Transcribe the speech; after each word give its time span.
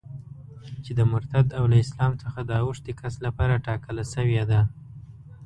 چي 0.83 0.91
د 0.99 1.01
مرتد 1.11 1.47
او 1.57 1.63
له 1.71 1.77
اسلام 1.85 2.11
څخه 2.23 2.39
د 2.43 2.51
اوښتي 2.65 2.93
کس 2.99 3.13
لپاره 3.25 3.61
ټاکله 3.67 4.03
سوې 4.13 4.43
ده. 4.51 4.61